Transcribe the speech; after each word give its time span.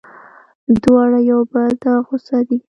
دواړه 0.83 1.19
یو 1.31 1.41
بل 1.53 1.71
ته 1.83 1.91
غوسه 2.05 2.37
دي. 2.47 2.57